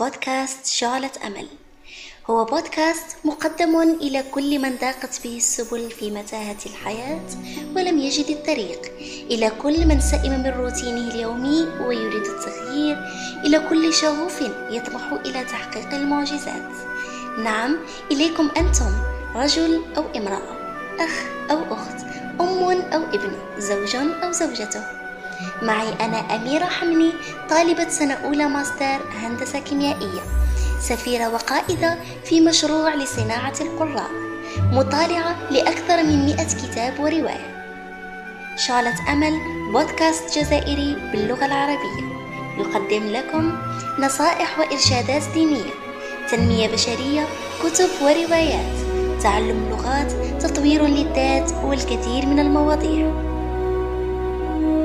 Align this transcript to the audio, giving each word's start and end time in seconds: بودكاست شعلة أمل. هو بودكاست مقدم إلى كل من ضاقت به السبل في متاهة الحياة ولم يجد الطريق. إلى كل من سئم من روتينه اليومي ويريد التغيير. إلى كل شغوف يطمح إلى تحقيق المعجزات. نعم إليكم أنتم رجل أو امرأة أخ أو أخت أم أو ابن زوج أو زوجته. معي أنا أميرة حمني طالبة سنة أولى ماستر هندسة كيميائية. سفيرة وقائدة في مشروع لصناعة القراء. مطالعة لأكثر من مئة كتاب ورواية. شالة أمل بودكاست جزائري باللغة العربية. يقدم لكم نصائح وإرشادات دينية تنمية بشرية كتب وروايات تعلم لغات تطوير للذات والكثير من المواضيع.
بودكاست 0.00 0.66
شعلة 0.66 1.10
أمل. 1.26 1.46
هو 2.30 2.44
بودكاست 2.44 3.16
مقدم 3.24 3.80
إلى 3.80 4.24
كل 4.34 4.58
من 4.58 4.76
ضاقت 4.80 5.20
به 5.24 5.36
السبل 5.36 5.90
في 5.90 6.10
متاهة 6.10 6.56
الحياة 6.66 7.26
ولم 7.76 7.98
يجد 7.98 8.26
الطريق. 8.30 8.80
إلى 9.30 9.50
كل 9.62 9.86
من 9.86 10.00
سئم 10.00 10.32
من 10.32 10.46
روتينه 10.46 11.14
اليومي 11.14 11.68
ويريد 11.86 12.26
التغيير. 12.26 12.96
إلى 13.44 13.68
كل 13.68 13.94
شغوف 13.94 14.40
يطمح 14.70 15.12
إلى 15.12 15.44
تحقيق 15.44 15.94
المعجزات. 15.94 16.72
نعم 17.38 17.78
إليكم 18.10 18.50
أنتم 18.56 18.92
رجل 19.34 19.82
أو 19.96 20.04
امرأة 20.16 20.56
أخ 21.00 21.24
أو 21.50 21.74
أخت 21.74 22.06
أم 22.40 22.82
أو 22.92 23.02
ابن 23.02 23.32
زوج 23.58 23.96
أو 23.96 24.32
زوجته. 24.32 25.05
معي 25.62 25.88
أنا 26.00 26.18
أميرة 26.36 26.64
حمني 26.64 27.12
طالبة 27.50 27.88
سنة 27.88 28.14
أولى 28.14 28.48
ماستر 28.48 28.98
هندسة 29.22 29.58
كيميائية. 29.58 30.20
سفيرة 30.80 31.28
وقائدة 31.28 31.98
في 32.24 32.40
مشروع 32.40 32.94
لصناعة 32.94 33.54
القراء. 33.60 34.10
مطالعة 34.72 35.50
لأكثر 35.50 36.02
من 36.02 36.26
مئة 36.26 36.44
كتاب 36.44 37.00
ورواية. 37.00 37.56
شالة 38.56 39.12
أمل 39.12 39.32
بودكاست 39.72 40.38
جزائري 40.38 40.96
باللغة 41.12 41.46
العربية. 41.46 42.16
يقدم 42.58 43.06
لكم 43.06 43.58
نصائح 43.98 44.58
وإرشادات 44.58 45.22
دينية 45.34 45.70
تنمية 46.30 46.68
بشرية 46.68 47.26
كتب 47.64 47.88
وروايات 48.02 48.76
تعلم 49.22 49.68
لغات 49.70 50.12
تطوير 50.42 50.86
للذات 50.86 51.52
والكثير 51.64 52.26
من 52.26 52.38
المواضيع. 52.38 53.35